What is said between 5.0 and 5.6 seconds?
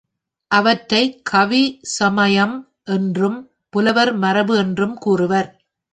கூறுவர்.